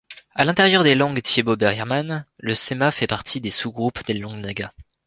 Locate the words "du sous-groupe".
3.39-4.03